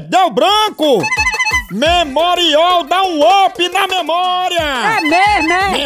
Deu 0.00 0.30
branco! 0.30 1.02
Memorial 1.70 2.84
dá 2.84 3.02
um 3.02 3.22
up 3.22 3.65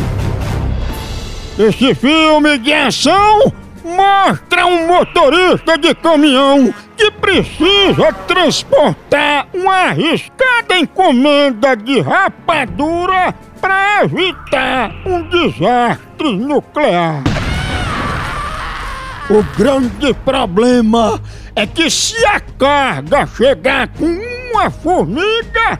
Esse 1.58 1.96
filme 1.96 2.58
de 2.58 2.74
ação 2.74 3.63
mostra 3.84 4.66
um 4.66 4.88
motorista 4.88 5.78
de 5.78 5.94
caminhão 5.96 6.74
que 6.96 7.12
precisa 7.12 8.14
transportar 8.28 9.48
uma 9.54 9.90
arriscada 9.90 10.78
encomenda 10.78 11.76
de 11.76 12.00
rapadura 12.02 13.34
para 13.60 14.04
evitar 14.04 14.92
um 15.06 15.22
desastre 15.30 16.36
nuclear. 16.38 17.24
O 19.30 19.42
grande 19.58 20.14
problema 20.26 21.20
é 21.56 21.66
que 21.66 21.90
se 21.90 22.26
a 22.26 22.40
carga 22.40 23.26
chegar 23.26 23.88
com 23.88 24.06
uma 24.52 24.70
formiga, 24.70 25.80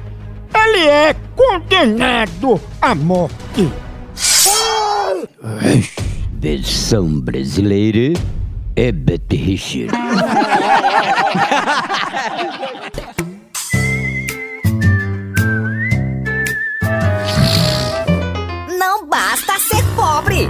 ele 0.56 0.88
é 0.88 1.16
condenado 1.36 2.60
à 2.82 2.96
morte. 2.96 3.72
Versão 6.44 7.22
brasileira 7.22 8.20
é 8.76 8.92
Betty 8.92 9.38
Richard. 9.38 9.94
Não 18.78 19.08
basta 19.08 19.58
ser 19.58 19.82
pobre. 19.96 20.50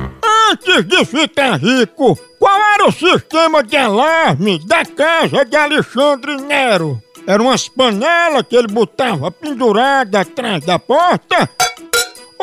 Antes 0.50 0.84
de 0.84 1.06
ficar 1.06 1.60
rico, 1.60 2.18
qual 2.40 2.60
era 2.74 2.88
o 2.88 2.92
sistema 2.92 3.62
de 3.62 3.78
alarme 3.78 4.66
da 4.66 4.84
casa 4.84 5.46
de 5.46 5.56
Alexandre 5.56 6.38
Nero? 6.38 7.00
Eram 7.28 7.46
umas 7.46 7.70
panelas 7.70 8.42
que 8.50 8.56
ele 8.56 8.68
botava 8.68 9.30
pendurada 9.30 10.22
atrás 10.22 10.66
da 10.66 10.80
porta? 10.80 11.48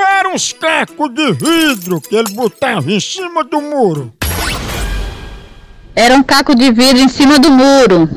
Ou 0.01 0.07
eram 0.07 0.33
uns 0.33 0.51
cacos 0.51 1.13
de 1.13 1.31
vidro 1.35 2.01
que 2.01 2.17
ele 2.17 2.33
botava 2.33 2.91
em 2.91 2.99
cima 2.99 3.45
do 3.45 3.61
muro? 3.61 4.11
Era 5.95 6.15
um 6.15 6.23
caco 6.23 6.55
de 6.55 6.73
vidro 6.73 7.03
em 7.03 7.09
cima 7.09 7.39
do 7.39 7.51
muro. 7.51 8.09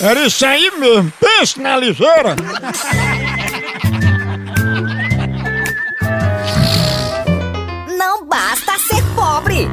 Era 0.00 0.26
isso 0.26 0.44
aí 0.44 0.68
mesmo, 0.72 1.12
pense 1.20 1.60
na 1.60 1.76
ligeira! 1.76 2.34
Não 7.96 8.26
basta 8.26 8.76
ser 8.76 9.02
pobre. 9.14 9.70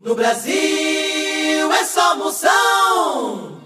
No 0.00 0.14
Brasil 0.14 1.72
é 1.72 1.84
só 1.84 2.14
moção. 2.16 3.59